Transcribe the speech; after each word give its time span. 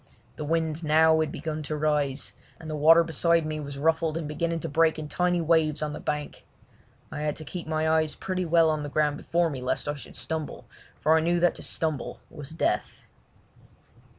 The 0.35 0.43
wind 0.43 0.77
had 0.77 0.85
now 0.85 1.23
begun 1.25 1.61
to 1.61 1.75
rise, 1.75 2.33
and 2.59 2.67
the 2.67 2.75
water 2.75 3.03
beside 3.03 3.45
me 3.45 3.59
was 3.59 3.77
ruffled 3.77 4.17
and 4.17 4.27
beginning 4.27 4.59
to 4.61 4.67
break 4.67 4.97
in 4.97 5.07
tiny 5.07 5.41
waves 5.41 5.83
on 5.83 5.93
the 5.93 5.99
bank. 5.99 6.43
I 7.11 7.21
had 7.21 7.35
to 7.35 7.45
keep 7.45 7.67
my 7.67 7.87
eyes 7.87 8.15
pretty 8.15 8.43
well 8.45 8.71
on 8.71 8.81
the 8.81 8.89
ground 8.89 9.17
before 9.17 9.51
me, 9.51 9.61
lest 9.61 9.87
I 9.87 9.93
should 9.93 10.15
stumble, 10.15 10.65
for 11.01 11.15
I 11.17 11.19
knew 11.19 11.39
that 11.41 11.53
to 11.53 11.61
stumble 11.61 12.19
was 12.31 12.49
death. 12.49 13.03